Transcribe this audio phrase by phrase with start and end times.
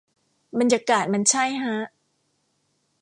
[0.59, 1.75] บรรยากาศมันใช่ฮะ